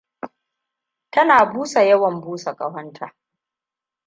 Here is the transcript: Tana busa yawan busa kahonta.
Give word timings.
Tana 1.11 1.35
busa 1.45 1.81
yawan 1.83 2.15
busa 2.21 2.51
kahonta. 2.59 3.05